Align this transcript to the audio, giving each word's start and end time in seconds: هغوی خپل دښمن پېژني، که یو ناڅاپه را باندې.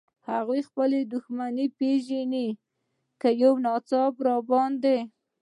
هغوی 0.31 0.61
خپل 0.69 0.91
دښمن 1.13 1.55
پېژني، 1.77 2.47
که 3.21 3.29
یو 3.43 3.53
ناڅاپه 3.65 4.21
را 4.25 4.37
باندې. 4.49 4.97